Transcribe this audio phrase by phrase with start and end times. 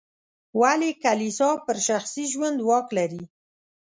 [0.59, 3.23] ولې کلیسا پر شخصي ژوند واک لري.